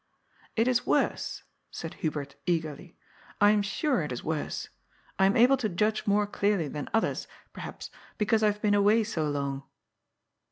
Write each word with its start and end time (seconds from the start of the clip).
It 0.55 0.67
is 0.67 0.83
worse," 0.87 1.43
said 1.69 1.93
Hubert 2.01 2.33
eagerly," 2.47 2.97
I 3.39 3.51
am 3.51 3.61
sure 3.61 4.01
it 4.01 4.11
is 4.11 4.23
worse. 4.23 4.69
I 5.19 5.27
am 5.27 5.37
able 5.37 5.57
to 5.57 5.69
judge 5.69 6.07
more 6.07 6.25
clearly 6.25 6.67
than 6.67 6.89
others, 6.91 7.27
per 7.53 7.61
haps, 7.61 7.91
because 8.17 8.41
I 8.41 8.47
have 8.47 8.63
been 8.63 8.73
away 8.73 9.03
so 9.03 9.29
long." 9.29 9.61